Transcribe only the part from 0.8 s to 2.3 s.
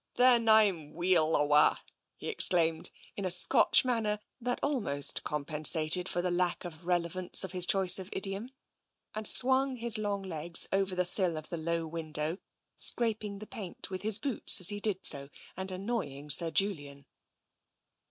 weel awa'," he